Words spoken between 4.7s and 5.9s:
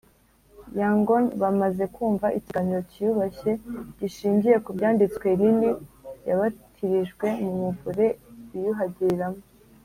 byanditswe lily